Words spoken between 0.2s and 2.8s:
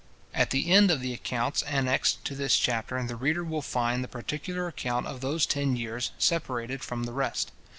At the end of the accounts annexed to this